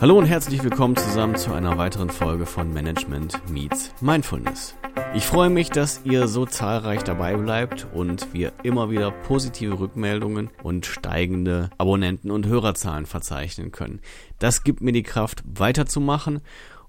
Hallo 0.00 0.16
und 0.16 0.26
herzlich 0.26 0.62
willkommen 0.62 0.94
zusammen 0.94 1.34
zu 1.34 1.52
einer 1.52 1.76
weiteren 1.76 2.08
Folge 2.08 2.46
von 2.46 2.72
Management 2.72 3.50
Meets 3.50 3.92
Mindfulness. 4.00 4.76
Ich 5.12 5.26
freue 5.26 5.50
mich, 5.50 5.70
dass 5.70 6.02
ihr 6.04 6.28
so 6.28 6.46
zahlreich 6.46 7.02
dabei 7.02 7.34
bleibt 7.34 7.88
und 7.92 8.32
wir 8.32 8.52
immer 8.62 8.92
wieder 8.92 9.10
positive 9.10 9.80
Rückmeldungen 9.80 10.50
und 10.62 10.86
steigende 10.86 11.70
Abonnenten 11.78 12.30
und 12.30 12.46
Hörerzahlen 12.46 13.06
verzeichnen 13.06 13.72
können. 13.72 14.00
Das 14.38 14.62
gibt 14.62 14.82
mir 14.82 14.92
die 14.92 15.02
Kraft 15.02 15.42
weiterzumachen 15.44 16.42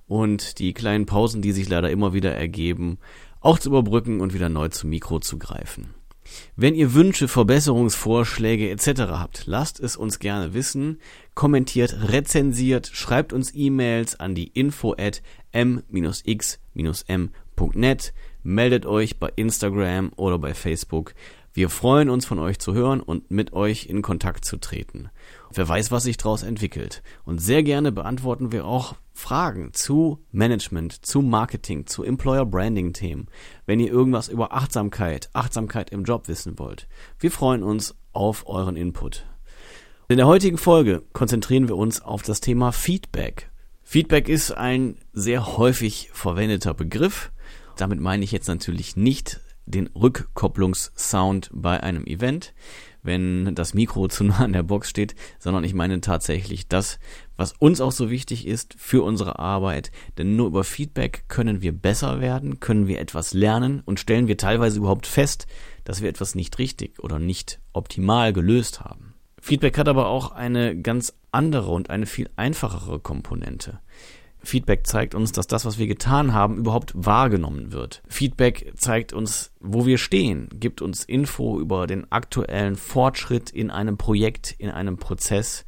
und 0.07 0.59
die 0.59 0.73
kleinen 0.73 1.07
Pausen, 1.07 1.41
die 1.41 1.51
sich 1.51 1.67
leider 1.67 1.89
immer 1.89 2.13
wieder 2.13 2.35
ergeben, 2.35 2.99
auch 3.41 3.57
zu 3.57 3.69
überbrücken 3.69 4.21
und 4.21 4.35
wieder 4.35 4.49
neu 4.49 4.67
zum 4.67 4.91
Mikro 4.91 5.19
zu 5.19 5.39
greifen. 5.39 5.95
Wenn 6.55 6.75
ihr 6.75 6.93
Wünsche, 6.93 7.27
Verbesserungsvorschläge 7.27 8.69
etc. 8.69 9.01
habt, 9.09 9.43
lasst 9.45 9.79
es 9.79 9.95
uns 9.95 10.19
gerne 10.19 10.53
wissen. 10.53 10.99
Kommentiert, 11.33 12.11
rezensiert, 12.11 12.89
schreibt 12.91 13.33
uns 13.33 13.53
E-Mails 13.53 14.19
an 14.19 14.35
die 14.35 14.47
info 14.47 14.93
at 14.97 15.21
m-x-m.net, 15.51 16.63
meldet 18.43 18.85
euch 18.85 19.19
bei 19.19 19.31
Instagram 19.35 20.11
oder 20.15 20.37
bei 20.37 20.53
Facebook. 20.53 21.13
Wir 21.59 21.67
freuen 21.67 22.09
uns 22.09 22.25
von 22.25 22.39
euch 22.39 22.57
zu 22.57 22.73
hören 22.73 23.01
und 23.01 23.31
mit 23.31 23.51
euch 23.51 23.87
in 23.87 24.01
Kontakt 24.01 24.45
zu 24.45 24.55
treten. 24.55 25.09
Wer 25.51 25.67
weiß, 25.67 25.91
was 25.91 26.03
sich 26.03 26.15
daraus 26.15 26.41
entwickelt. 26.41 27.03
Und 27.25 27.39
sehr 27.39 27.63
gerne 27.63 27.91
beantworten 27.91 28.53
wir 28.53 28.63
auch 28.63 28.95
Fragen 29.11 29.73
zu 29.73 30.23
Management, 30.31 31.05
zu 31.05 31.21
Marketing, 31.21 31.85
zu 31.85 32.03
Employer 32.03 32.45
Branding 32.45 32.93
Themen. 32.93 33.27
Wenn 33.65 33.81
ihr 33.81 33.91
irgendwas 33.91 34.29
über 34.29 34.53
Achtsamkeit, 34.53 35.29
Achtsamkeit 35.33 35.89
im 35.89 36.05
Job 36.05 36.29
wissen 36.29 36.57
wollt. 36.59 36.87
Wir 37.19 37.29
freuen 37.29 37.63
uns 37.63 37.93
auf 38.13 38.47
euren 38.47 38.77
Input. 38.77 39.25
In 40.07 40.15
der 40.15 40.27
heutigen 40.27 40.57
Folge 40.57 41.03
konzentrieren 41.11 41.67
wir 41.67 41.75
uns 41.75 42.01
auf 42.01 42.21
das 42.21 42.39
Thema 42.39 42.71
Feedback. 42.71 43.49
Feedback 43.83 44.29
ist 44.29 44.53
ein 44.53 44.95
sehr 45.11 45.57
häufig 45.57 46.09
verwendeter 46.13 46.73
Begriff. 46.73 47.33
Damit 47.75 47.99
meine 47.99 48.23
ich 48.23 48.31
jetzt 48.31 48.47
natürlich 48.47 48.95
nicht 48.95 49.41
den 49.69 49.87
Rückkopplungssound 49.87 51.49
bei 51.53 51.81
einem 51.81 52.05
Event, 52.05 52.53
wenn 53.03 53.55
das 53.55 53.73
Mikro 53.73 54.07
zu 54.07 54.23
nah 54.23 54.39
an 54.39 54.53
der 54.53 54.63
Box 54.63 54.89
steht, 54.89 55.15
sondern 55.39 55.63
ich 55.63 55.73
meine 55.73 56.01
tatsächlich 56.01 56.67
das, 56.67 56.99
was 57.37 57.53
uns 57.53 57.79
auch 57.79 57.91
so 57.91 58.09
wichtig 58.09 58.45
ist 58.45 58.75
für 58.77 59.03
unsere 59.03 59.39
Arbeit. 59.39 59.91
Denn 60.17 60.35
nur 60.35 60.47
über 60.47 60.63
Feedback 60.63 61.23
können 61.29 61.61
wir 61.61 61.71
besser 61.71 62.19
werden, 62.19 62.59
können 62.59 62.87
wir 62.87 62.99
etwas 62.99 63.33
lernen 63.33 63.81
und 63.85 63.99
stellen 63.99 64.27
wir 64.27 64.37
teilweise 64.37 64.79
überhaupt 64.79 65.07
fest, 65.07 65.47
dass 65.85 66.01
wir 66.01 66.09
etwas 66.09 66.35
nicht 66.35 66.59
richtig 66.59 66.99
oder 66.99 67.19
nicht 67.19 67.59
optimal 67.71 68.33
gelöst 68.33 68.81
haben. 68.81 69.13
Feedback 69.41 69.77
hat 69.77 69.87
aber 69.87 70.07
auch 70.07 70.31
eine 70.31 70.79
ganz 70.79 71.13
andere 71.31 71.71
und 71.71 71.89
eine 71.89 72.05
viel 72.05 72.29
einfachere 72.35 72.99
Komponente. 72.99 73.79
Feedback 74.41 74.87
zeigt 74.87 75.15
uns, 75.15 75.31
dass 75.31 75.47
das, 75.47 75.65
was 75.65 75.77
wir 75.77 75.87
getan 75.87 76.33
haben, 76.33 76.57
überhaupt 76.57 76.93
wahrgenommen 76.95 77.71
wird. 77.71 78.01
Feedback 78.07 78.73
zeigt 78.75 79.13
uns, 79.13 79.51
wo 79.59 79.85
wir 79.85 79.97
stehen, 79.97 80.49
gibt 80.53 80.81
uns 80.81 81.03
Info 81.03 81.59
über 81.59 81.87
den 81.87 82.11
aktuellen 82.11 82.75
Fortschritt 82.75 83.49
in 83.49 83.69
einem 83.69 83.97
Projekt, 83.97 84.55
in 84.57 84.69
einem 84.69 84.97
Prozess 84.97 85.65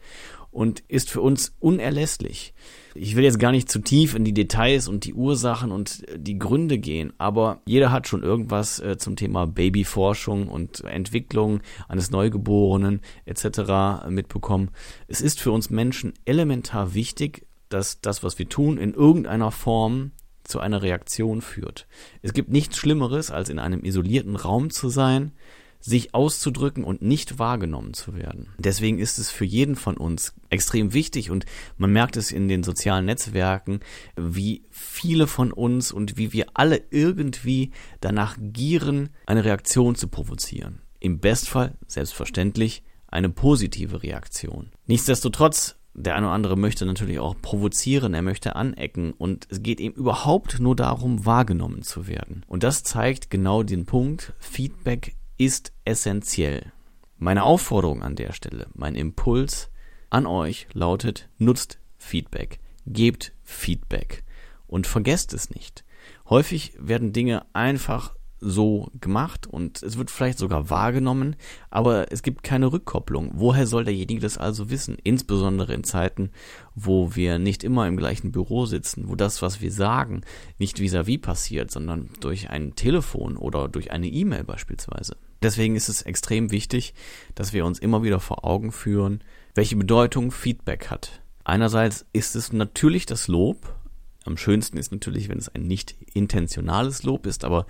und 0.52 0.81
ist 0.88 1.09
für 1.09 1.22
uns 1.22 1.55
unerlässlich. 1.59 2.53
Ich 2.94 3.16
will 3.16 3.23
jetzt 3.23 3.39
gar 3.39 3.53
nicht 3.53 3.72
zu 3.72 3.80
tief 3.80 4.16
in 4.16 4.25
die 4.25 4.33
Details 4.33 4.89
und 4.89 5.05
die 5.05 5.14
Ursachen 5.14 5.72
und 5.72 6.03
die 6.16 6.38
Gründe 6.38 6.77
gehen, 6.77 7.14
aber 7.17 7.61
jeder 7.66 7.92
hat 7.92 8.08
schon 8.08 8.22
irgendwas 8.22 8.80
äh, 8.80 8.97
zum 8.97 9.16
Thema 9.16 9.47
Babyforschung 9.47 10.49
und 10.49 10.83
Entwicklung 10.83 11.61
eines 11.88 12.11
Neugeborenen 12.11 12.99
etc. 13.25 14.09
mitbekommen. 14.09 14.72
Es 15.08 15.22
ist 15.22 15.39
für 15.39 15.52
uns 15.52 15.69
Menschen 15.69 16.14
elementar 16.25 16.94
wichtig, 16.94 17.47
dass 17.73 18.02
das, 18.02 18.23
was 18.23 18.39
wir 18.39 18.50
tun, 18.50 18.77
in 18.77 18.94
irgendeiner 18.94 19.52
Form 19.52 20.11
zu 20.44 20.59
einer 20.59 20.81
Reaktion 20.81 21.41
führt. 21.41 21.88
Es 22.21 22.33
gibt 22.33 22.49
nichts 22.49 22.77
Schlimmeres, 22.77 23.32
als 23.32 23.49
in 23.49 23.59
einem 23.59 23.83
isolierten 23.83 24.36
Raum 24.36 24.70
zu 24.70 24.89
sein, 24.89 25.32
sich 25.80 26.14
auszudrücken 26.14 26.83
und 26.83 27.02
nicht 27.02 27.39
wahrgenommen 27.39 27.93
zu 27.93 28.15
werden. 28.15 28.49
Deswegen 28.60 28.99
ist 28.99 29.17
es 29.17 29.31
für 29.31 29.45
jeden 29.45 29.76
von 29.76 29.98
uns 29.98 30.36
extrem 30.49 30.93
wichtig 30.93 31.31
und 31.31 31.45
man 31.77 31.92
merkt 31.92 32.17
es 32.17 32.31
in 32.31 32.48
den 32.48 32.64
sozialen 32.64 33.05
Netzwerken, 33.05 33.80
wie 34.15 34.64
viele 34.70 35.26
von 35.26 35.52
uns 35.52 35.92
und 35.92 36.17
wie 36.17 36.33
wir 36.33 36.48
alle 36.54 36.83
irgendwie 36.92 37.71
danach 37.99 38.37
gieren, 38.39 39.10
eine 39.26 39.43
Reaktion 39.43 39.95
zu 39.95 40.08
provozieren. 40.08 40.81
Im 40.99 41.20
Bestfall, 41.20 41.76
selbstverständlich, 41.87 42.83
eine 43.08 43.30
positive 43.30 44.04
Reaktion. 44.04 44.71
Nichtsdestotrotz 44.86 45.80
der 45.94 46.16
eine 46.16 46.28
oder 46.28 46.36
andere 46.36 46.58
möchte 46.58 46.86
natürlich 46.86 47.20
auch 47.20 47.36
provozieren, 47.42 48.14
er 48.14 48.22
möchte 48.22 48.56
anecken 48.56 49.12
und 49.12 49.48
es 49.50 49.62
geht 49.62 49.80
ihm 49.80 49.92
überhaupt 49.92 50.60
nur 50.60 50.76
darum, 50.76 51.26
wahrgenommen 51.26 51.84
zu 51.84 52.08
werden. 52.08 52.46
Und 52.48 52.64
das 52.64 52.84
zeigt 52.84 53.30
genau 53.30 53.64
den 53.64 53.86
Punkt, 53.86 54.34
Feedback 54.40 55.16
ist 55.38 55.74
essentiell. 55.86 56.72
Meine 57.18 57.44
Aufforderung 57.44 58.02
an 58.02 58.16
der 58.16 58.34
Stelle, 58.34 58.68
mein 58.74 58.96
Impuls 58.96 59.70
an 60.10 60.26
euch 60.26 60.68
lautet, 60.74 61.30
nutzt 61.38 61.80
Feedback, 61.98 62.60
gebt 62.86 63.34
Feedback 63.44 64.23
und 64.68 64.88
vergesst 64.88 65.34
es 65.34 65.50
nicht. 65.50 65.84
Häufig 66.30 66.73
werden 66.80 67.14
Dinge 67.14 67.46
einfach 67.54 68.16
so 68.42 68.90
gemacht 69.00 69.48
und 69.48 69.82
es 69.84 69.98
wird 69.98 70.12
vielleicht 70.12 70.40
sogar 70.40 70.70
wahrgenommen, 70.70 71.36
aber 71.70 72.12
es 72.12 72.24
gibt 72.24 72.44
keine 72.44 72.72
Rückkopplung. 72.72 73.32
Woher 73.36 73.68
soll 73.68 73.86
derjenige 73.86 74.20
das 74.20 74.38
also 74.38 74.70
wissen? 74.70 74.98
Insbesondere 75.04 75.74
in 75.74 75.84
Zeiten, 75.84 76.32
wo 76.76 77.16
wir 77.16 77.40
nicht 77.40 77.64
immer 77.64 77.88
im 77.88 77.98
gleichen 77.98 78.32
Büro 78.32 78.66
sitzen, 78.66 79.08
wo 79.08 79.16
das, 79.16 79.42
was 79.42 79.62
wir 79.62 79.72
sagen, 79.72 80.22
nicht 80.58 80.80
vis-à-vis 80.80 81.20
-vis 81.20 81.22
passiert, 81.22 81.72
sondern 81.72 82.10
durch 82.20 82.50
ein 82.50 82.76
Telefon 82.76 83.38
oder 83.38 83.68
durch 83.68 83.92
eine 83.92 84.08
E-Mail 84.08 84.44
beispielsweise. 84.44 85.16
Deswegen 85.42 85.76
ist 85.76 85.90
es 85.90 86.02
extrem 86.02 86.52
wichtig, 86.52 86.94
dass 87.36 87.54
wir 87.54 87.66
uns 87.66 87.80
immer 87.80 88.04
wieder 88.04 88.20
vor 88.20 88.44
Augen 88.44 88.72
führen, 88.72 89.23
welche 89.56 89.76
Bedeutung 89.76 90.32
Feedback 90.32 90.90
hat. 90.90 91.22
Einerseits 91.44 92.06
ist 92.14 92.36
es 92.36 92.54
natürlich 92.54 93.06
das 93.06 93.28
Lob, 93.28 93.76
am 94.23 94.38
schönsten 94.38 94.78
ist 94.78 94.92
natürlich, 94.92 95.30
wenn 95.30 95.40
es 95.40 95.50
ein 95.50 95.64
nicht 95.64 95.96
intentionales 96.14 97.04
Lob 97.04 97.26
ist, 97.26 97.44
aber 97.44 97.66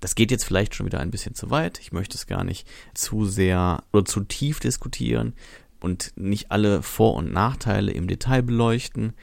das 0.00 0.14
geht 0.14 0.30
jetzt 0.30 0.44
vielleicht 0.44 0.74
schon 0.74 0.86
wieder 0.86 1.00
ein 1.00 1.10
bisschen 1.10 1.34
zu 1.34 1.50
weit. 1.50 1.78
Ich 1.80 1.92
möchte 1.92 2.16
es 2.16 2.26
gar 2.26 2.44
nicht 2.44 2.66
zu 2.94 3.24
sehr 3.24 3.82
oder 3.92 4.04
zu 4.04 4.20
tief 4.20 4.60
diskutieren 4.60 5.34
und 5.80 6.12
nicht 6.16 6.50
alle 6.50 6.82
Vor- 6.82 7.14
und 7.14 7.32
Nachteile 7.32 7.92
im 7.92 8.08
Detail 8.08 8.42
beleuchten. 8.42 9.14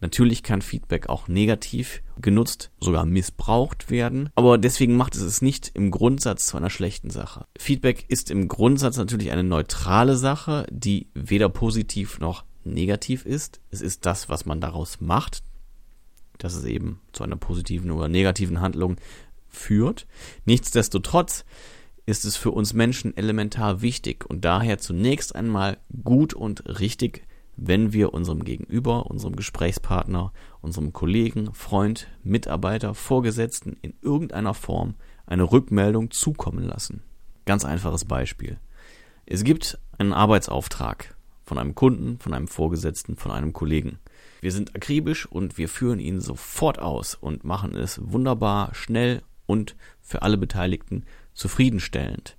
Natürlich 0.00 0.42
kann 0.42 0.60
Feedback 0.60 1.08
auch 1.08 1.28
negativ 1.28 2.02
genutzt, 2.20 2.70
sogar 2.78 3.06
missbraucht 3.06 3.90
werden, 3.90 4.28
aber 4.34 4.58
deswegen 4.58 4.96
macht 4.96 5.14
es 5.14 5.22
es 5.22 5.40
nicht 5.40 5.70
im 5.72 5.90
Grundsatz 5.90 6.46
zu 6.46 6.58
einer 6.58 6.68
schlechten 6.68 7.08
Sache. 7.08 7.46
Feedback 7.56 8.04
ist 8.08 8.30
im 8.30 8.48
Grundsatz 8.48 8.98
natürlich 8.98 9.30
eine 9.30 9.44
neutrale 9.44 10.16
Sache, 10.16 10.66
die 10.70 11.08
weder 11.14 11.48
positiv 11.48 12.18
noch 12.18 12.44
negativ 12.64 13.24
ist. 13.24 13.60
Es 13.70 13.80
ist 13.80 14.04
das, 14.04 14.28
was 14.28 14.44
man 14.44 14.60
daraus 14.60 15.00
macht, 15.00 15.42
dass 16.38 16.54
es 16.54 16.64
eben 16.64 17.00
zu 17.12 17.24
einer 17.24 17.36
positiven 17.36 17.90
oder 17.90 18.08
negativen 18.08 18.60
Handlung 18.60 18.96
führt. 19.54 20.06
Nichtsdestotrotz 20.44 21.44
ist 22.06 22.24
es 22.24 22.36
für 22.36 22.50
uns 22.50 22.74
Menschen 22.74 23.16
elementar 23.16 23.80
wichtig 23.80 24.28
und 24.28 24.44
daher 24.44 24.78
zunächst 24.78 25.34
einmal 25.34 25.78
gut 26.02 26.34
und 26.34 26.78
richtig, 26.80 27.26
wenn 27.56 27.92
wir 27.92 28.12
unserem 28.12 28.44
Gegenüber, 28.44 29.06
unserem 29.06 29.36
Gesprächspartner, 29.36 30.32
unserem 30.60 30.92
Kollegen, 30.92 31.54
Freund, 31.54 32.08
Mitarbeiter, 32.22 32.94
Vorgesetzten 32.94 33.76
in 33.80 33.94
irgendeiner 34.02 34.54
Form 34.54 34.94
eine 35.26 35.44
Rückmeldung 35.44 36.10
zukommen 36.10 36.64
lassen. 36.64 37.02
Ganz 37.46 37.64
einfaches 37.64 38.04
Beispiel. 38.04 38.58
Es 39.26 39.44
gibt 39.44 39.78
einen 39.98 40.12
Arbeitsauftrag 40.12 41.16
von 41.44 41.58
einem 41.58 41.74
Kunden, 41.74 42.18
von 42.18 42.34
einem 42.34 42.48
Vorgesetzten, 42.48 43.16
von 43.16 43.30
einem 43.30 43.52
Kollegen. 43.52 43.98
Wir 44.40 44.52
sind 44.52 44.74
akribisch 44.74 45.26
und 45.26 45.56
wir 45.56 45.68
führen 45.68 46.00
ihn 46.00 46.20
sofort 46.20 46.78
aus 46.78 47.14
und 47.14 47.44
machen 47.44 47.74
es 47.74 48.00
wunderbar, 48.02 48.74
schnell 48.74 49.22
und 49.46 49.76
für 50.00 50.22
alle 50.22 50.38
Beteiligten 50.38 51.04
zufriedenstellend. 51.34 52.36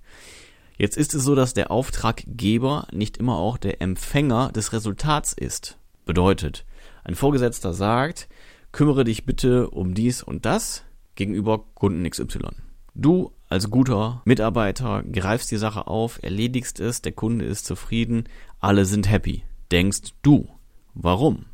Jetzt 0.78 0.96
ist 0.96 1.14
es 1.14 1.24
so, 1.24 1.34
dass 1.34 1.54
der 1.54 1.70
Auftraggeber 1.70 2.86
nicht 2.92 3.16
immer 3.16 3.36
auch 3.36 3.56
der 3.56 3.80
Empfänger 3.80 4.52
des 4.52 4.72
Resultats 4.72 5.32
ist. 5.32 5.78
Bedeutet, 6.04 6.64
ein 7.04 7.14
Vorgesetzter 7.14 7.72
sagt, 7.72 8.28
kümmere 8.72 9.04
dich 9.04 9.24
bitte 9.24 9.70
um 9.70 9.94
dies 9.94 10.22
und 10.22 10.44
das 10.44 10.84
gegenüber 11.14 11.64
Kunden 11.74 12.08
XY. 12.08 12.50
Du 12.94 13.32
als 13.48 13.70
guter 13.70 14.22
Mitarbeiter 14.24 15.02
greifst 15.04 15.50
die 15.50 15.56
Sache 15.56 15.86
auf, 15.86 16.22
erledigst 16.22 16.80
es, 16.80 17.00
der 17.00 17.12
Kunde 17.12 17.44
ist 17.44 17.64
zufrieden, 17.64 18.24
alle 18.60 18.84
sind 18.84 19.08
happy. 19.08 19.44
Denkst 19.70 20.14
du. 20.22 20.48
Warum? 20.94 21.46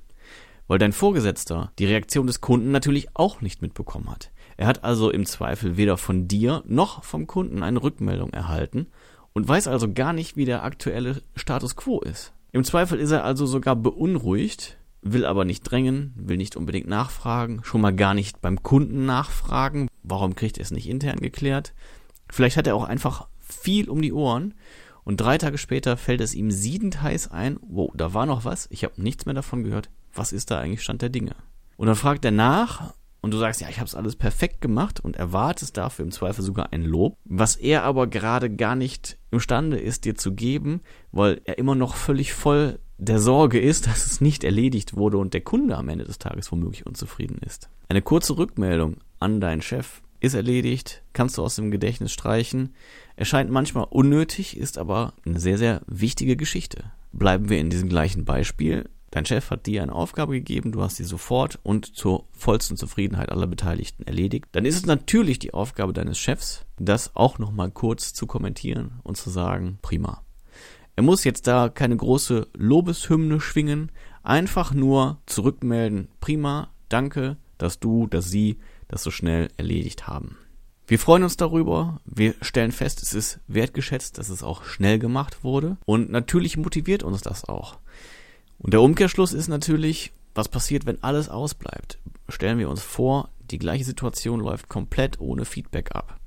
Weil 0.68 0.78
dein 0.78 0.92
Vorgesetzter 0.92 1.72
die 1.78 1.86
Reaktion 1.86 2.26
des 2.26 2.40
Kunden 2.40 2.70
natürlich 2.70 3.08
auch 3.14 3.40
nicht 3.40 3.62
mitbekommen 3.62 4.10
hat. 4.10 4.30
Er 4.56 4.66
hat 4.66 4.84
also 4.84 5.10
im 5.10 5.26
Zweifel 5.26 5.76
weder 5.76 5.96
von 5.96 6.28
dir 6.28 6.62
noch 6.66 7.04
vom 7.04 7.26
Kunden 7.26 7.62
eine 7.62 7.82
Rückmeldung 7.82 8.30
erhalten 8.30 8.86
und 9.32 9.48
weiß 9.48 9.68
also 9.68 9.92
gar 9.92 10.12
nicht, 10.12 10.36
wie 10.36 10.44
der 10.44 10.62
aktuelle 10.62 11.22
Status 11.34 11.76
quo 11.76 12.00
ist. 12.00 12.32
Im 12.52 12.64
Zweifel 12.64 12.98
ist 12.98 13.10
er 13.10 13.24
also 13.24 13.46
sogar 13.46 13.76
beunruhigt, 13.76 14.76
will 15.00 15.24
aber 15.24 15.44
nicht 15.44 15.62
drängen, 15.62 16.12
will 16.16 16.36
nicht 16.36 16.56
unbedingt 16.56 16.86
nachfragen, 16.86 17.60
schon 17.64 17.80
mal 17.80 17.94
gar 17.94 18.14
nicht 18.14 18.40
beim 18.40 18.62
Kunden 18.62 19.06
nachfragen, 19.06 19.88
warum 20.02 20.34
kriegt 20.34 20.58
er 20.58 20.62
es 20.62 20.70
nicht 20.70 20.88
intern 20.88 21.18
geklärt. 21.18 21.72
Vielleicht 22.30 22.56
hat 22.56 22.66
er 22.66 22.76
auch 22.76 22.84
einfach 22.84 23.26
viel 23.40 23.88
um 23.88 24.00
die 24.02 24.12
Ohren 24.12 24.54
und 25.04 25.20
drei 25.20 25.38
Tage 25.38 25.58
später 25.58 25.96
fällt 25.96 26.20
es 26.20 26.34
ihm 26.34 26.50
siedend 26.50 27.02
heiß 27.02 27.30
ein, 27.30 27.58
wow, 27.62 27.90
da 27.94 28.14
war 28.14 28.26
noch 28.26 28.44
was, 28.44 28.68
ich 28.70 28.84
habe 28.84 29.00
nichts 29.00 29.26
mehr 29.26 29.34
davon 29.34 29.64
gehört, 29.64 29.90
was 30.14 30.32
ist 30.32 30.50
da 30.50 30.58
eigentlich 30.58 30.82
Stand 30.82 31.02
der 31.02 31.08
Dinge? 31.08 31.34
Und 31.76 31.86
dann 31.86 31.96
fragt 31.96 32.24
er 32.24 32.30
nach 32.30 32.94
und 33.22 33.32
du 33.32 33.38
sagst, 33.38 33.60
ja, 33.60 33.68
ich 33.68 33.78
habe 33.78 33.86
es 33.86 33.94
alles 33.94 34.16
perfekt 34.16 34.60
gemacht 34.60 35.00
und 35.00 35.16
erwartest 35.16 35.76
dafür 35.76 36.04
im 36.04 36.10
Zweifel 36.10 36.42
sogar 36.42 36.72
ein 36.72 36.82
Lob, 36.82 37.16
was 37.24 37.56
er 37.56 37.84
aber 37.84 38.08
gerade 38.08 38.54
gar 38.54 38.74
nicht 38.74 39.18
imstande 39.30 39.78
ist, 39.78 40.04
dir 40.04 40.16
zu 40.16 40.34
geben, 40.34 40.80
weil 41.12 41.40
er 41.44 41.58
immer 41.58 41.74
noch 41.74 41.94
völlig 41.94 42.32
voll 42.32 42.78
der 42.98 43.18
Sorge 43.18 43.60
ist, 43.60 43.86
dass 43.88 44.06
es 44.06 44.20
nicht 44.20 44.44
erledigt 44.44 44.96
wurde 44.96 45.18
und 45.18 45.34
der 45.34 45.40
Kunde 45.40 45.76
am 45.76 45.88
Ende 45.88 46.04
des 46.04 46.18
Tages 46.18 46.50
womöglich 46.52 46.84
unzufrieden 46.84 47.38
ist. 47.38 47.70
Eine 47.88 48.02
kurze 48.02 48.36
Rückmeldung 48.36 48.96
an 49.18 49.40
deinen 49.40 49.62
Chef 49.62 50.01
ist 50.22 50.34
erledigt, 50.34 51.02
kannst 51.12 51.36
du 51.36 51.42
aus 51.42 51.56
dem 51.56 51.72
Gedächtnis 51.72 52.12
streichen, 52.12 52.74
erscheint 53.16 53.50
manchmal 53.50 53.86
unnötig, 53.90 54.56
ist 54.56 54.78
aber 54.78 55.14
eine 55.26 55.40
sehr, 55.40 55.58
sehr 55.58 55.82
wichtige 55.86 56.36
Geschichte. 56.36 56.84
Bleiben 57.12 57.48
wir 57.48 57.58
in 57.58 57.70
diesem 57.70 57.88
gleichen 57.88 58.24
Beispiel. 58.24 58.88
Dein 59.10 59.26
Chef 59.26 59.50
hat 59.50 59.66
dir 59.66 59.82
eine 59.82 59.92
Aufgabe 59.92 60.34
gegeben, 60.34 60.70
du 60.70 60.80
hast 60.80 60.96
sie 60.96 61.04
sofort 61.04 61.58
und 61.64 61.96
zur 61.96 62.28
vollsten 62.30 62.76
Zufriedenheit 62.76 63.30
aller 63.30 63.48
Beteiligten 63.48 64.04
erledigt. 64.04 64.46
Dann 64.52 64.64
ist 64.64 64.76
es 64.76 64.86
natürlich 64.86 65.40
die 65.40 65.52
Aufgabe 65.54 65.92
deines 65.92 66.18
Chefs, 66.18 66.66
das 66.78 67.16
auch 67.16 67.38
nochmal 67.38 67.72
kurz 67.72 68.14
zu 68.14 68.26
kommentieren 68.26 69.00
und 69.02 69.16
zu 69.16 69.28
sagen, 69.28 69.78
prima. 69.82 70.22
Er 70.94 71.02
muss 71.02 71.24
jetzt 71.24 71.48
da 71.48 71.68
keine 71.68 71.96
große 71.96 72.46
Lobeshymne 72.54 73.40
schwingen, 73.40 73.90
einfach 74.22 74.72
nur 74.72 75.20
zurückmelden, 75.26 76.08
prima, 76.20 76.70
danke, 76.88 77.38
dass 77.58 77.80
du, 77.80 78.06
dass 78.06 78.30
sie 78.30 78.58
das 78.92 79.02
so 79.02 79.10
schnell 79.10 79.48
erledigt 79.56 80.06
haben. 80.06 80.36
Wir 80.86 80.98
freuen 80.98 81.22
uns 81.22 81.36
darüber. 81.36 82.00
Wir 82.04 82.34
stellen 82.42 82.72
fest, 82.72 83.02
es 83.02 83.14
ist 83.14 83.40
wertgeschätzt, 83.46 84.18
dass 84.18 84.28
es 84.28 84.42
auch 84.42 84.64
schnell 84.64 84.98
gemacht 84.98 85.42
wurde. 85.42 85.78
Und 85.86 86.10
natürlich 86.10 86.56
motiviert 86.56 87.02
uns 87.02 87.22
das 87.22 87.44
auch. 87.48 87.78
Und 88.58 88.74
der 88.74 88.82
Umkehrschluss 88.82 89.32
ist 89.32 89.48
natürlich, 89.48 90.12
was 90.34 90.48
passiert, 90.48 90.84
wenn 90.84 91.02
alles 91.02 91.28
ausbleibt? 91.28 91.98
Stellen 92.28 92.58
wir 92.58 92.68
uns 92.68 92.82
vor, 92.82 93.30
die 93.50 93.58
gleiche 93.58 93.84
Situation 93.84 94.40
läuft 94.40 94.68
komplett 94.68 95.18
ohne 95.18 95.44
Feedback 95.44 95.94
ab. 95.94 96.20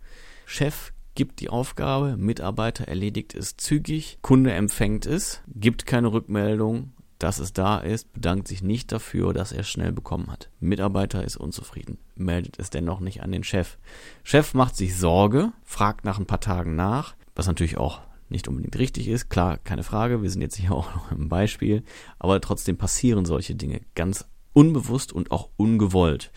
Chef 0.46 0.92
gibt 1.14 1.40
die 1.42 1.50
Aufgabe, 1.50 2.18
Mitarbeiter 2.18 2.88
erledigt 2.88 3.36
es 3.36 3.58
zügig, 3.58 4.18
Kunde 4.22 4.54
empfängt 4.54 5.06
es, 5.06 5.42
gibt 5.48 5.86
keine 5.86 6.12
Rückmeldung, 6.12 6.94
dass 7.20 7.40
es 7.40 7.54
da 7.54 7.78
ist, 7.78 8.12
bedankt 8.14 8.48
sich 8.48 8.62
nicht 8.62 8.92
dafür, 8.92 9.34
dass 9.34 9.52
er 9.52 9.62
es 9.62 9.70
schnell 9.70 9.92
bekommen 9.92 10.32
hat. 10.32 10.50
Mitarbeiter 10.60 11.24
ist 11.24 11.38
unzufrieden, 11.38 11.98
meldet 12.16 12.60
es 12.60 12.70
dennoch 12.70 13.00
nicht 13.00 13.22
an 13.22 13.32
den 13.32 13.44
Chef. 13.44 13.78
Chef 14.24 14.54
macht 14.54 14.76
sich 14.76 14.98
Sorge, 14.98 15.52
fragt 15.64 16.06
nach 16.06 16.20
ein 16.20 16.26
paar 16.26 16.42
Tagen 16.42 16.76
nach, 16.76 17.16
was 17.36 17.48
natürlich 17.48 17.78
auch 17.78 18.02
nicht 18.30 18.48
unbedingt 18.48 18.78
richtig 18.78 19.08
ist. 19.08 19.30
Klar, 19.30 19.58
keine 19.60 19.84
Frage, 19.84 20.22
wir 20.22 20.30
sind 20.30 20.42
jetzt 20.42 20.58
hier 20.58 20.72
auch 20.76 20.94
noch 20.96 21.12
im 21.12 21.30
Beispiel, 21.30 21.84
aber 22.20 22.42
trotzdem 22.42 22.78
passieren 22.78 23.26
solche 23.26 23.56
Dinge 23.56 23.82
ganz 23.96 24.26
unbewusst 24.54 25.14
und 25.14 25.32
auch 25.32 25.50
ungewollt. 25.58 26.32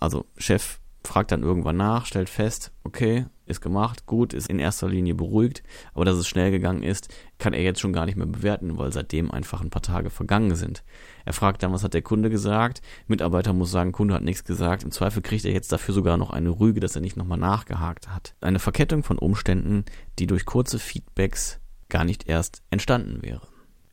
Also 0.00 0.26
Chef 0.36 0.79
fragt 1.04 1.32
dann 1.32 1.42
irgendwann 1.42 1.76
nach, 1.76 2.06
stellt 2.06 2.28
fest, 2.28 2.72
okay, 2.84 3.26
ist 3.46 3.60
gemacht, 3.60 4.06
gut, 4.06 4.32
ist 4.32 4.48
in 4.48 4.58
erster 4.58 4.88
Linie 4.88 5.14
beruhigt, 5.14 5.62
aber 5.92 6.04
dass 6.04 6.16
es 6.16 6.28
schnell 6.28 6.50
gegangen 6.50 6.82
ist, 6.82 7.08
kann 7.38 7.52
er 7.52 7.62
jetzt 7.62 7.80
schon 7.80 7.92
gar 7.92 8.06
nicht 8.06 8.16
mehr 8.16 8.26
bewerten, 8.26 8.78
weil 8.78 8.92
seitdem 8.92 9.30
einfach 9.30 9.60
ein 9.60 9.70
paar 9.70 9.82
Tage 9.82 10.10
vergangen 10.10 10.54
sind. 10.54 10.84
Er 11.24 11.32
fragt 11.32 11.62
dann, 11.62 11.72
was 11.72 11.82
hat 11.82 11.94
der 11.94 12.02
Kunde 12.02 12.30
gesagt? 12.30 12.80
Mitarbeiter 13.08 13.52
muss 13.52 13.70
sagen, 13.70 13.92
Kunde 13.92 14.14
hat 14.14 14.22
nichts 14.22 14.44
gesagt. 14.44 14.84
Im 14.84 14.90
Zweifel 14.90 15.22
kriegt 15.22 15.44
er 15.44 15.52
jetzt 15.52 15.72
dafür 15.72 15.94
sogar 15.94 16.16
noch 16.16 16.30
eine 16.30 16.50
Rüge, 16.50 16.80
dass 16.80 16.94
er 16.94 17.02
nicht 17.02 17.16
nochmal 17.16 17.38
nachgehakt 17.38 18.08
hat. 18.08 18.34
Eine 18.40 18.58
Verkettung 18.58 19.02
von 19.02 19.18
Umständen, 19.18 19.84
die 20.18 20.26
durch 20.26 20.44
kurze 20.44 20.78
Feedbacks 20.78 21.60
gar 21.88 22.04
nicht 22.04 22.28
erst 22.28 22.62
entstanden 22.70 23.22
wäre. 23.22 23.48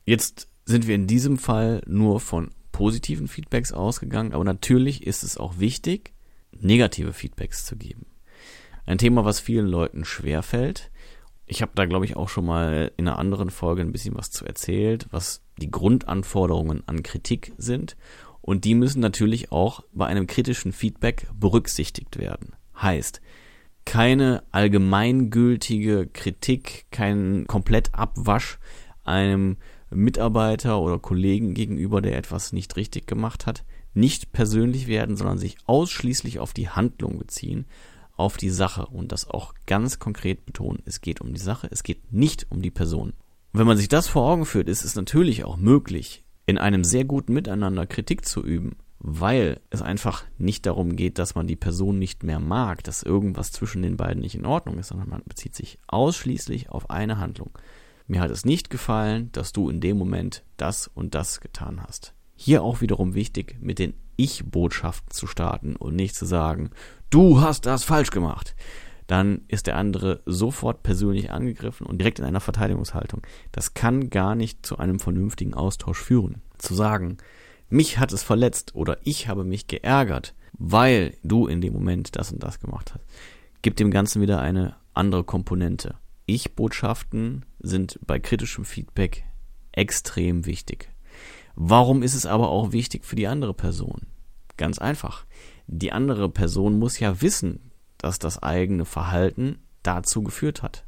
Jetzt 0.06 0.50
sind 0.66 0.88
wir 0.88 0.96
in 0.96 1.08
diesem 1.08 1.38
Fall 1.38 1.82
nur 1.88 2.20
von 2.20 2.52
positiven 2.72 3.28
Feedbacks 3.28 3.72
ausgegangen, 3.72 4.34
aber 4.34 4.44
natürlich 4.44 5.08
ist 5.08 5.24
es 5.24 5.38
auch 5.38 5.58
wichtig, 5.58 6.14
negative 6.62 7.14
Feedbacks 7.14 7.66
zu 7.66 7.76
geben. 7.76 8.06
Ein 8.86 8.98
Thema, 8.98 9.26
was 9.26 9.40
vielen 9.40 9.68
Leuten 9.68 10.06
schwerfällt. 10.06 10.92
Ich 11.46 11.62
habe 11.62 11.72
da, 11.76 11.86
glaube 11.86 12.06
ich, 12.06 12.16
auch 12.16 12.30
schon 12.30 12.46
mal 12.46 12.92
in 12.98 13.08
einer 13.08 13.20
anderen 13.20 13.50
Folge 13.50 13.82
ein 13.82 13.92
bisschen 13.92 14.16
was 14.16 14.32
zu 14.32 14.46
erzählt, 14.46 15.08
was 15.12 15.42
die 15.58 15.72
Grundanforderungen 15.72 16.84
an 16.88 17.04
Kritik 17.04 17.54
sind. 17.58 17.98
Und 18.42 18.64
die 18.64 18.76
müssen 18.76 19.02
natürlich 19.02 19.52
auch 19.52 19.84
bei 19.92 20.06
einem 20.06 20.28
kritischen 20.28 20.72
Feedback 20.72 21.28
berücksichtigt 21.34 22.18
werden. 22.18 22.56
Heißt, 22.82 23.22
keine 23.86 24.44
allgemeingültige 24.52 26.08
Kritik, 26.08 26.86
kein 26.92 27.46
Komplettabwasch 27.48 28.60
einem 29.04 29.58
Mitarbeiter 29.90 30.80
oder 30.80 31.00
Kollegen 31.00 31.54
gegenüber, 31.54 32.02
der 32.02 32.18
etwas 32.18 32.52
nicht 32.52 32.76
richtig 32.76 33.08
gemacht 33.08 33.46
hat, 33.46 33.64
nicht 33.98 34.32
persönlich 34.32 34.88
werden, 34.88 35.18
sondern 35.18 35.38
sich 35.38 35.58
ausschließlich 35.66 36.40
auf 36.40 36.54
die 36.54 36.70
Handlung 36.70 37.20
beziehen 37.20 37.66
auf 38.18 38.36
die 38.36 38.50
Sache 38.50 38.88
und 38.88 39.12
das 39.12 39.30
auch 39.30 39.54
ganz 39.66 40.00
konkret 40.00 40.46
betonen. 40.46 40.82
Es 40.86 41.02
geht 41.02 41.22
um 41.22 41.34
die 41.34 41.40
Sache, 41.40 41.68
es 41.72 41.84
geht 41.84 42.12
nicht 42.12 42.48
um 42.50 42.62
die 42.62 42.72
Person. 42.72 43.14
Und 43.54 43.60
wenn 43.60 43.68
man 43.68 43.78
sich 43.78 43.88
das 43.88 44.08
vor 44.08 44.30
Augen 44.30 44.46
führt, 44.46 44.68
ist 44.68 44.84
es 44.84 44.96
natürlich 44.96 45.46
auch 45.46 45.58
möglich, 45.58 46.26
in 46.46 46.58
einem 46.58 46.84
sehr 46.84 47.06
guten 47.06 47.34
Miteinander 47.34 47.86
Kritik 47.86 48.26
zu 48.26 48.44
üben, 48.44 48.76
weil 49.00 49.62
es 49.70 49.82
einfach 49.82 50.24
nicht 50.38 50.66
darum 50.66 50.96
geht, 50.96 51.20
dass 51.20 51.36
man 51.36 51.48
die 51.48 51.56
Person 51.56 52.00
nicht 52.00 52.24
mehr 52.24 52.40
mag, 52.40 52.84
dass 52.84 53.04
irgendwas 53.04 53.52
zwischen 53.52 53.84
den 53.84 53.98
beiden 53.98 54.22
nicht 54.22 54.36
in 54.36 54.46
Ordnung 54.46 54.80
ist, 54.80 54.88
sondern 54.88 55.10
man 55.10 55.22
bezieht 55.26 55.56
sich 55.56 55.78
ausschließlich 55.88 56.70
auf 56.70 56.90
eine 56.90 57.20
Handlung. 57.20 57.52
Mir 58.08 58.22
hat 58.22 58.32
es 58.32 58.46
nicht 58.46 58.70
gefallen, 58.70 59.32
dass 59.34 59.52
du 59.52 59.70
in 59.70 59.82
dem 59.82 59.98
Moment 59.98 60.44
das 60.56 60.88
und 60.88 61.14
das 61.14 61.42
getan 61.42 61.84
hast. 61.84 62.14
Hier 62.40 62.62
auch 62.64 62.82
wiederum 62.82 63.16
wichtig, 63.16 63.58
mit 63.60 63.80
den 63.80 63.96
Ich-Botschaften 64.16 65.12
zu 65.12 65.26
starten 65.26 65.76
und 65.76 65.96
nicht 65.96 66.16
zu 66.16 66.26
sagen, 66.26 66.70
du 67.10 67.42
hast 67.42 67.66
das 67.66 67.84
falsch 67.84 68.12
gemacht, 68.12 68.56
dann 69.08 69.42
ist 69.48 69.66
der 69.66 69.76
andere 69.76 70.22
sofort 70.26 70.84
persönlich 70.84 71.32
angegriffen 71.32 71.88
und 71.88 71.98
direkt 71.98 72.20
in 72.20 72.26
einer 72.26 72.40
Verteidigungshaltung. 72.40 73.24
Das 73.52 73.74
kann 73.74 74.12
gar 74.12 74.36
nicht 74.36 74.66
zu 74.66 74.78
einem 74.78 75.00
vernünftigen 75.00 75.56
Austausch 75.56 76.00
führen. 76.00 76.44
Zu 76.60 76.76
sagen, 76.76 77.18
mich 77.70 77.98
hat 77.98 78.14
es 78.14 78.22
verletzt 78.22 78.76
oder 78.76 79.00
ich 79.04 79.28
habe 79.28 79.44
mich 79.44 79.66
geärgert, 79.68 80.36
weil 80.54 81.18
du 81.24 81.48
in 81.48 81.60
dem 81.60 81.74
Moment 81.74 82.16
das 82.16 82.32
und 82.32 82.44
das 82.44 82.60
gemacht 82.60 82.94
hast, 82.94 83.06
gibt 83.64 83.80
dem 83.80 83.90
Ganzen 83.90 84.22
wieder 84.22 84.40
eine 84.42 84.76
andere 84.94 85.24
Komponente. 85.24 85.96
Ich-Botschaften 86.28 87.46
sind 87.60 88.00
bei 88.06 88.20
kritischem 88.20 88.64
Feedback 88.64 89.24
extrem 89.72 90.46
wichtig. 90.46 90.90
Warum 91.60 92.04
ist 92.04 92.14
es 92.14 92.26
aber 92.26 92.50
auch 92.50 92.72
wichtig 92.72 93.04
für 93.04 93.16
die 93.16 93.28
andere 93.28 93.54
Person? 93.54 94.02
Ganz 94.58 94.78
einfach 94.78 95.26
die 95.68 95.92
andere 95.92 96.30
Person 96.30 96.80
muss 96.80 97.00
ja 97.00 97.22
wissen, 97.22 97.72
dass 97.98 98.20
das 98.20 98.42
eigene 98.42 98.86
Verhalten 98.86 99.60
dazu 99.84 100.24
geführt 100.24 100.64
hat. 100.64 100.86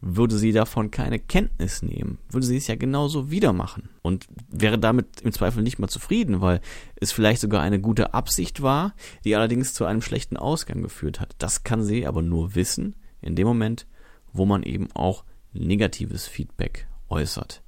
Würde 0.00 0.36
sie 0.36 0.52
davon 0.52 0.90
keine 0.90 1.18
Kenntnis 1.18 1.82
nehmen, 1.82 2.18
würde 2.28 2.46
sie 2.46 2.56
es 2.56 2.66
ja 2.66 2.76
genauso 2.76 3.30
wieder 3.30 3.54
machen 3.54 3.88
und 4.02 4.26
wäre 4.48 4.78
damit 4.78 5.22
im 5.22 5.32
Zweifel 5.32 5.62
nicht 5.62 5.78
mal 5.78 5.88
zufrieden, 5.88 6.42
weil 6.42 6.60
es 6.96 7.12
vielleicht 7.12 7.40
sogar 7.40 7.62
eine 7.62 7.80
gute 7.80 8.12
Absicht 8.12 8.60
war, 8.60 8.94
die 9.24 9.34
allerdings 9.34 9.72
zu 9.72 9.86
einem 9.86 10.02
schlechten 10.02 10.36
Ausgang 10.36 10.82
geführt 10.82 11.20
hat. 11.20 11.34
Das 11.38 11.62
kann 11.64 11.82
sie 11.82 12.06
aber 12.06 12.20
nur 12.20 12.54
wissen 12.54 12.96
in 13.22 13.34
dem 13.34 13.46
Moment, 13.46 13.86
wo 14.32 14.44
man 14.44 14.62
eben 14.62 14.88
auch 14.92 15.24
negatives 15.54 16.26
Feedback 16.26 16.86
äußert. 17.08 17.63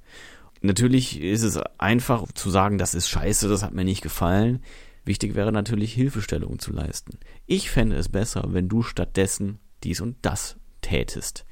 Natürlich 0.61 1.21
ist 1.21 1.43
es 1.43 1.57
einfach 1.77 2.31
zu 2.33 2.49
sagen, 2.49 2.77
das 2.77 2.93
ist 2.93 3.09
scheiße, 3.09 3.47
das 3.47 3.63
hat 3.63 3.73
mir 3.73 3.85
nicht 3.85 4.01
gefallen. 4.01 4.61
Wichtig 5.05 5.35
wäre 5.35 5.51
natürlich 5.51 5.93
Hilfestellung 5.93 6.59
zu 6.59 6.73
leisten. 6.73 7.17
Ich 7.45 7.69
fände 7.69 7.95
es 7.95 8.09
besser, 8.09 8.45
wenn 8.49 8.67
du 8.67 8.83
stattdessen 8.83 9.59
dies 9.83 10.01
und 10.01 10.17
das 10.21 10.57
tätest. 10.81 11.45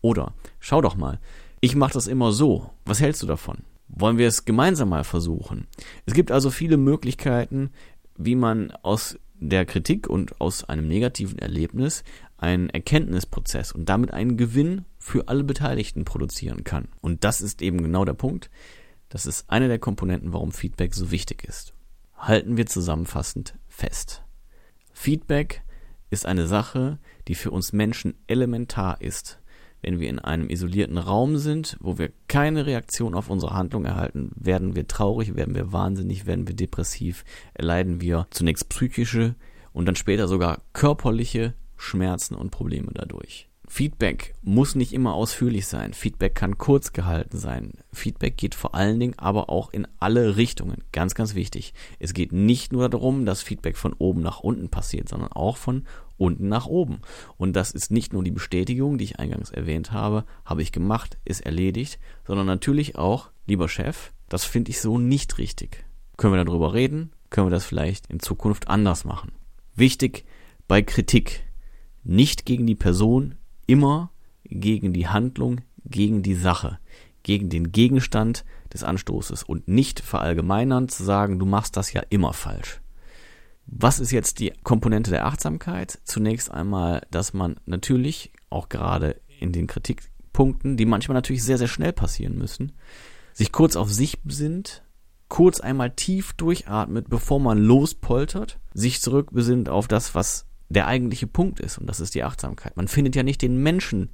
Oder 0.00 0.34
schau 0.60 0.80
doch 0.80 0.96
mal, 0.96 1.20
ich 1.60 1.76
mache 1.76 1.92
das 1.92 2.06
immer 2.06 2.32
so. 2.32 2.70
Was 2.84 3.00
hältst 3.00 3.22
du 3.22 3.26
davon? 3.26 3.58
Wollen 3.88 4.18
wir 4.18 4.26
es 4.26 4.44
gemeinsam 4.44 4.88
mal 4.88 5.04
versuchen? 5.04 5.66
Es 6.06 6.14
gibt 6.14 6.32
also 6.32 6.50
viele 6.50 6.76
Möglichkeiten, 6.76 7.70
wie 8.16 8.34
man 8.34 8.70
aus 8.82 9.18
der 9.34 9.66
Kritik 9.66 10.08
und 10.08 10.40
aus 10.40 10.64
einem 10.64 10.88
negativen 10.88 11.38
Erlebnis 11.38 12.04
einen 12.38 12.70
Erkenntnisprozess 12.70 13.72
und 13.72 13.88
damit 13.88 14.12
einen 14.12 14.36
Gewinn 14.36 14.84
für 15.02 15.28
alle 15.28 15.44
Beteiligten 15.44 16.04
produzieren 16.04 16.64
kann. 16.64 16.88
Und 17.00 17.24
das 17.24 17.40
ist 17.40 17.60
eben 17.62 17.82
genau 17.82 18.04
der 18.04 18.14
Punkt. 18.14 18.50
Das 19.08 19.26
ist 19.26 19.50
eine 19.50 19.68
der 19.68 19.78
Komponenten, 19.78 20.32
warum 20.32 20.52
Feedback 20.52 20.94
so 20.94 21.10
wichtig 21.10 21.44
ist 21.44 21.74
halten 22.22 22.56
wir 22.56 22.66
zusammenfassend 22.66 23.54
fest. 23.68 24.22
Feedback 24.92 25.62
ist 26.10 26.24
eine 26.24 26.46
Sache, 26.46 26.98
die 27.28 27.34
für 27.34 27.50
uns 27.50 27.72
Menschen 27.72 28.14
elementar 28.26 29.00
ist. 29.00 29.38
wenn 29.84 29.98
wir 29.98 30.08
in 30.08 30.20
einem 30.20 30.48
isolierten 30.48 30.96
Raum 30.96 31.38
sind, 31.38 31.76
wo 31.80 31.98
wir 31.98 32.12
keine 32.28 32.66
Reaktion 32.66 33.16
auf 33.16 33.28
unsere 33.28 33.54
Handlung 33.54 33.84
erhalten, 33.84 34.30
werden 34.36 34.76
wir 34.76 34.86
traurig, 34.86 35.34
werden 35.34 35.56
wir 35.56 35.72
wahnsinnig, 35.72 36.24
werden 36.24 36.46
wir 36.46 36.54
depressiv, 36.54 37.24
erleiden 37.52 38.00
wir 38.00 38.28
zunächst 38.30 38.68
psychische 38.68 39.34
und 39.72 39.86
dann 39.86 39.96
später 39.96 40.28
sogar 40.28 40.62
körperliche 40.72 41.54
Schmerzen 41.76 42.36
und 42.36 42.50
Probleme 42.52 42.92
dadurch. 42.94 43.48
Feedback 43.68 44.34
muss 44.42 44.74
nicht 44.74 44.92
immer 44.92 45.14
ausführlich 45.14 45.66
sein. 45.66 45.94
Feedback 45.94 46.34
kann 46.34 46.58
kurz 46.58 46.92
gehalten 46.92 47.38
sein. 47.38 47.72
Feedback 47.92 48.36
geht 48.36 48.54
vor 48.54 48.74
allen 48.74 49.00
Dingen 49.00 49.18
aber 49.18 49.48
auch 49.48 49.72
in 49.72 49.86
alle 49.98 50.36
Richtungen. 50.36 50.84
Ganz, 50.92 51.14
ganz 51.14 51.34
wichtig. 51.34 51.72
Es 51.98 52.12
geht 52.12 52.32
nicht 52.32 52.72
nur 52.72 52.88
darum, 52.88 53.24
dass 53.24 53.42
Feedback 53.42 53.76
von 53.76 53.94
oben 53.94 54.20
nach 54.20 54.40
unten 54.40 54.68
passiert, 54.68 55.08
sondern 55.08 55.32
auch 55.32 55.56
von 55.56 55.84
unten 56.18 56.48
nach 56.48 56.66
oben. 56.66 57.00
Und 57.36 57.54
das 57.54 57.70
ist 57.70 57.90
nicht 57.90 58.12
nur 58.12 58.22
die 58.22 58.30
Bestätigung, 58.30 58.98
die 58.98 59.04
ich 59.04 59.18
eingangs 59.18 59.50
erwähnt 59.50 59.92
habe, 59.92 60.24
habe 60.44 60.62
ich 60.62 60.72
gemacht, 60.72 61.18
ist 61.24 61.40
erledigt, 61.40 61.98
sondern 62.26 62.46
natürlich 62.46 62.96
auch, 62.96 63.30
lieber 63.46 63.68
Chef, 63.68 64.12
das 64.28 64.44
finde 64.44 64.70
ich 64.70 64.80
so 64.80 64.98
nicht 64.98 65.38
richtig. 65.38 65.84
Können 66.16 66.34
wir 66.34 66.44
darüber 66.44 66.74
reden? 66.74 67.12
Können 67.30 67.46
wir 67.46 67.52
das 67.52 67.64
vielleicht 67.64 68.08
in 68.08 68.20
Zukunft 68.20 68.68
anders 68.68 69.04
machen? 69.04 69.32
Wichtig 69.74 70.24
bei 70.68 70.82
Kritik. 70.82 71.44
Nicht 72.04 72.44
gegen 72.44 72.66
die 72.66 72.74
Person, 72.74 73.36
immer 73.66 74.10
gegen 74.44 74.92
die 74.92 75.08
Handlung, 75.08 75.60
gegen 75.84 76.22
die 76.22 76.34
Sache, 76.34 76.78
gegen 77.22 77.48
den 77.48 77.72
Gegenstand 77.72 78.44
des 78.72 78.84
Anstoßes 78.84 79.42
und 79.42 79.68
nicht 79.68 80.00
verallgemeinern 80.00 80.88
zu 80.88 81.04
sagen, 81.04 81.38
du 81.38 81.46
machst 81.46 81.76
das 81.76 81.92
ja 81.92 82.02
immer 82.10 82.32
falsch. 82.32 82.80
Was 83.66 84.00
ist 84.00 84.10
jetzt 84.10 84.40
die 84.40 84.52
Komponente 84.64 85.10
der 85.10 85.26
Achtsamkeit? 85.26 86.00
Zunächst 86.04 86.50
einmal, 86.50 87.06
dass 87.10 87.32
man 87.32 87.56
natürlich 87.64 88.32
auch 88.50 88.68
gerade 88.68 89.20
in 89.40 89.52
den 89.52 89.66
Kritikpunkten, 89.66 90.76
die 90.76 90.86
manchmal 90.86 91.14
natürlich 91.14 91.44
sehr, 91.44 91.58
sehr 91.58 91.68
schnell 91.68 91.92
passieren 91.92 92.36
müssen, 92.36 92.72
sich 93.32 93.52
kurz 93.52 93.76
auf 93.76 93.92
sich 93.92 94.22
besinnt, 94.22 94.82
kurz 95.28 95.60
einmal 95.60 95.90
tief 95.90 96.34
durchatmet, 96.34 97.08
bevor 97.08 97.40
man 97.40 97.58
lospoltert, 97.58 98.58
sich 98.74 99.00
zurückbesinnt 99.00 99.68
auf 99.68 99.88
das, 99.88 100.14
was 100.14 100.46
der 100.72 100.86
eigentliche 100.86 101.26
Punkt 101.26 101.60
ist, 101.60 101.78
und 101.78 101.86
das 101.86 102.00
ist 102.00 102.14
die 102.14 102.24
Achtsamkeit. 102.24 102.76
Man 102.76 102.88
findet 102.88 103.16
ja 103.16 103.22
nicht 103.22 103.42
den 103.42 103.62
Menschen 103.62 104.10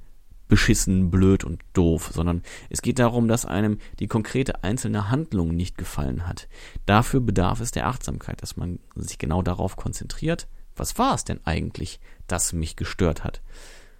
beschissen, 0.49 1.11
blöd 1.11 1.43
und 1.45 1.61
doof, 1.73 2.11
sondern 2.13 2.41
es 2.69 2.81
geht 2.81 2.99
darum, 2.99 3.27
dass 3.27 3.45
einem 3.45 3.77
die 3.99 4.07
konkrete 4.07 4.63
einzelne 4.63 5.09
Handlung 5.09 5.55
nicht 5.55 5.77
gefallen 5.77 6.27
hat. 6.27 6.49
Dafür 6.85 7.21
bedarf 7.21 7.61
es 7.61 7.71
der 7.71 7.87
Achtsamkeit, 7.87 8.41
dass 8.41 8.57
man 8.57 8.79
sich 8.95 9.17
genau 9.19 9.41
darauf 9.41 9.77
konzentriert, 9.77 10.47
was 10.75 10.97
war 10.97 11.13
es 11.13 11.23
denn 11.23 11.39
eigentlich, 11.45 11.99
das 12.27 12.51
mich 12.51 12.75
gestört 12.75 13.23
hat? 13.23 13.41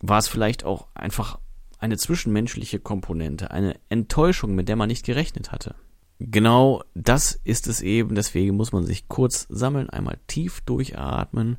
War 0.01 0.18
es 0.18 0.28
vielleicht 0.28 0.63
auch 0.63 0.88
einfach 0.96 1.39
eine 1.78 1.98
zwischenmenschliche 1.98 2.80
Komponente, 2.80 3.51
eine 3.51 3.75
Enttäuschung, 3.89 4.56
mit 4.56 4.70
der 4.70 4.75
man 4.75 4.88
nicht 4.88 5.06
gerechnet 5.06 5.51
hatte? 5.51 5.75
Genau 6.20 6.84
das 6.96 7.39
ist 7.44 7.68
es 7.68 7.82
eben, 7.82 8.16
deswegen 8.16 8.56
muss 8.56 8.72
man 8.72 8.86
sich 8.86 9.08
kurz 9.08 9.46
sammeln, 9.50 9.89
einmal 9.89 10.20
tief 10.28 10.62
durchatmen 10.62 11.58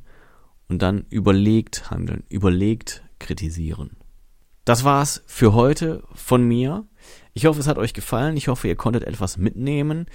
und 0.71 0.81
dann 0.81 1.05
überlegt 1.09 1.91
handeln, 1.91 2.23
überlegt 2.29 3.03
kritisieren. 3.19 3.97
Das 4.63 4.85
war's 4.85 5.21
für 5.27 5.53
heute 5.53 6.01
von 6.13 6.47
mir. 6.47 6.87
Ich 7.33 7.45
hoffe, 7.45 7.59
es 7.59 7.67
hat 7.67 7.77
euch 7.77 7.93
gefallen. 7.93 8.37
Ich 8.37 8.47
hoffe, 8.47 8.69
ihr 8.69 8.77
konntet 8.77 9.03
etwas 9.03 9.37
mitnehmen. 9.37 10.05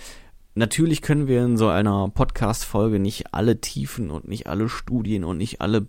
Natürlich 0.55 1.03
können 1.03 1.29
wir 1.29 1.45
in 1.45 1.59
so 1.59 1.69
einer 1.69 2.09
Podcast-Folge 2.09 2.99
nicht 2.99 3.35
alle 3.35 3.61
Tiefen 3.61 4.11
und 4.11 4.29
nicht 4.29 4.47
alle 4.47 4.71
Studien 4.71 5.25
und 5.25 5.37
nicht 5.37 5.61
alle 5.61 5.89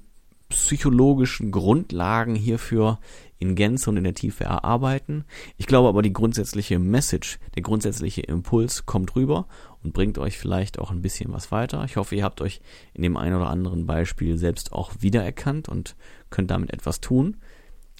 psychologischen 0.50 1.52
Grundlagen 1.52 2.36
hierfür 2.36 3.00
in 3.40 3.56
Gänze 3.56 3.90
und 3.90 3.98
in 3.98 4.04
der 4.04 4.14
Tiefe 4.14 4.46
erarbeiten. 4.46 5.26
Ich 5.58 5.68
glaube 5.68 5.90
aber, 5.90 6.02
die 6.02 6.14
grundsätzliche 6.14 6.80
Message, 6.80 7.40
der 7.56 7.64
grundsätzliche 7.64 8.22
Impuls 8.22 8.86
kommt 8.86 9.16
rüber 9.16 9.48
und 9.84 9.94
bringt 9.94 10.18
euch 10.18 10.38
vielleicht 10.38 10.80
auch 10.80 10.92
ein 10.92 11.02
bisschen 11.02 11.32
was 11.34 11.52
weiter. 11.52 11.84
Ich 11.86 11.98
hoffe, 11.98 12.16
ihr 12.16 12.24
habt 12.24 12.42
euch 12.42 12.62
in 12.94 13.04
dem 13.04 13.18
einen 13.18 13.36
oder 13.36 13.50
anderen 13.50 13.86
Beispiel 13.86 14.38
selbst 14.38 14.74
auch 14.74 14.92
wiedererkannt 15.00 15.70
und 15.70 15.96
könnt 16.30 16.52
damit 16.52 16.74
etwas 16.74 17.02
tun. 17.02 17.38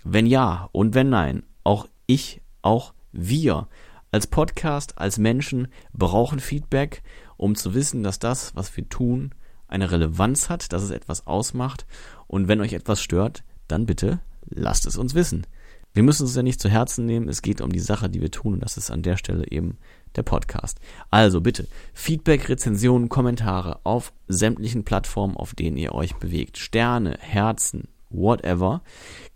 Wenn 0.04 0.26
ja 0.26 0.70
und 0.72 0.96
wenn 0.96 1.10
nein, 1.10 1.44
auch 1.64 1.88
ich, 2.08 2.42
auch 2.62 2.94
wir 3.12 3.68
als 4.12 4.28
Podcast, 4.28 4.98
als 4.98 5.18
Menschen 5.18 5.68
brauchen 5.94 6.40
Feedback, 6.40 7.04
um 7.36 7.56
zu 7.56 7.74
wissen, 7.74 8.04
dass 8.04 8.20
das, 8.20 8.56
was 8.56 8.76
wir 8.76 8.88
tun, 8.90 9.36
eine 9.68 9.92
Relevanz 9.92 10.50
hat, 10.50 10.74
dass 10.74 10.84
es 10.84 10.92
etwas 10.92 11.28
ausmacht. 11.28 11.86
Und 12.28 12.48
wenn 12.48 12.62
euch 12.62 12.74
etwas 12.74 13.02
stört, 13.02 13.44
dann 13.68 13.86
bitte 13.86 14.20
lasst 14.50 14.86
es 14.86 14.98
uns 14.98 15.14
wissen. 15.14 15.46
Wir 15.94 16.04
müssen 16.04 16.26
es 16.26 16.36
ja 16.36 16.44
nicht 16.44 16.62
zu 16.62 16.70
Herzen 16.70 17.06
nehmen, 17.06 17.28
es 17.28 17.42
geht 17.42 17.60
um 17.60 17.72
die 17.72 17.80
Sache, 17.80 18.10
die 18.10 18.22
wir 18.22 18.30
tun 18.30 18.54
und 18.54 18.60
das 18.60 18.78
ist 18.78 18.92
an 18.92 19.02
der 19.02 19.18
Stelle 19.18 19.50
eben 19.50 19.78
der 20.16 20.22
Podcast. 20.22 20.80
Also 21.10 21.42
bitte 21.42 21.68
Feedback, 21.94 22.50
Rezensionen, 22.50 23.10
Kommentare 23.10 23.80
auf 23.84 24.14
sämtlichen 24.28 24.84
Plattformen, 24.84 25.36
auf 25.36 25.56
denen 25.56 25.76
ihr 25.76 25.94
euch 25.94 26.16
bewegt. 26.16 26.60
Sterne, 26.60 27.18
Herzen, 27.20 27.88
whatever. 28.10 28.84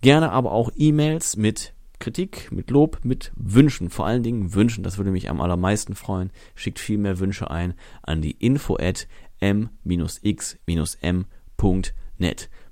Gerne 0.01 0.31
aber 0.31 0.51
auch 0.51 0.71
E-Mails 0.75 1.35
mit 1.35 1.73
Kritik, 1.97 2.51
mit 2.51 2.69
Lob, 2.69 2.99
mit 3.03 3.31
Wünschen, 3.35 3.89
vor 3.89 4.05
allen 4.05 4.23
Dingen 4.23 4.53
Wünschen, 4.53 4.83
das 4.83 4.97
würde 4.97 5.11
mich 5.11 5.29
am 5.29 5.41
allermeisten 5.41 5.95
freuen. 5.95 6.31
Schickt 6.55 6.79
viel 6.79 6.97
mehr 6.97 7.19
Wünsche 7.19 7.49
ein 7.49 7.73
an 8.01 8.21
die 8.21 8.31
info 8.31 8.77
at 8.79 9.07
m-x-m.net. 9.41 10.59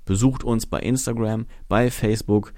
Besucht 0.04 0.42
uns 0.42 0.66
bei 0.66 0.80
Instagram, 0.80 1.46
bei 1.68 1.90
Facebook. 1.90 2.54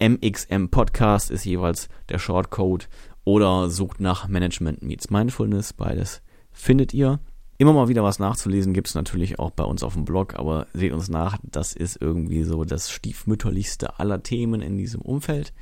MXM 0.00 0.68
Podcast 0.70 1.30
ist 1.30 1.44
jeweils 1.44 1.88
der 2.08 2.18
Shortcode 2.18 2.88
oder 3.24 3.68
sucht 3.70 4.00
nach 4.00 4.28
Management 4.28 4.82
Meets 4.82 5.10
Mindfulness. 5.10 5.72
Beides 5.72 6.22
findet 6.52 6.94
ihr. 6.94 7.20
Immer 7.56 7.72
mal 7.72 7.88
wieder 7.88 8.02
was 8.02 8.18
nachzulesen 8.18 8.74
gibt 8.74 8.88
es 8.88 8.94
natürlich 8.94 9.38
auch 9.38 9.50
bei 9.50 9.62
uns 9.64 9.84
auf 9.84 9.94
dem 9.94 10.04
Blog, 10.04 10.34
aber 10.34 10.66
seht 10.72 10.92
uns 10.92 11.08
nach, 11.08 11.38
das 11.42 11.72
ist 11.72 12.00
irgendwie 12.00 12.42
so 12.42 12.64
das 12.64 12.90
stiefmütterlichste 12.90 14.00
aller 14.00 14.22
Themen 14.22 14.60
in 14.60 14.76
diesem 14.76 15.00
Umfeld. 15.00 15.52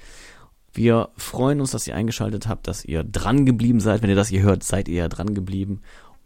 Wir 0.73 1.11
freuen 1.16 1.61
uns, 1.61 1.73
dass 1.73 1.87
ihr 1.87 1.94
eingeschaltet 1.94 2.49
habt, 2.49 2.66
dass 2.66 2.85
ihr 2.85 3.04
dran 3.04 3.44
geblieben 3.44 3.78
seid. 3.78 4.00
Wenn 4.00 4.09
ihr 4.09 4.16
das 4.16 4.28
hier 4.28 4.42
hört, 4.42 4.62
seid 4.62 4.88
ihr 4.88 4.97
ja 4.97 5.09
dran 5.09 5.35
geblieben. 5.35 5.82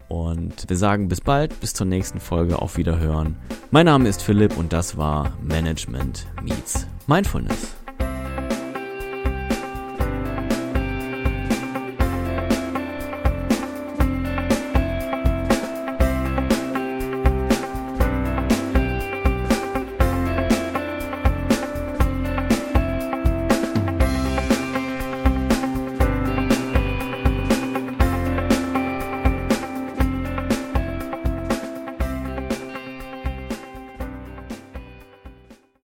Und 0.09 0.69
wir 0.69 0.77
sagen 0.77 1.09
bis 1.09 1.21
bald, 1.21 1.59
bis 1.61 1.75
zur 1.75 1.87
nächsten 1.87 2.21
Folge, 2.21 2.61
auf 2.61 2.77
Wiederhören. 2.77 3.37
Mein 3.71 3.87
Name 3.87 4.09
ist 4.09 4.23
Philipp 4.23 4.57
und 4.57 4.73
das 4.73 4.97
war 4.97 5.33
Management 5.43 6.27
Meets 6.43 6.87
Mindfulness. 7.07 7.75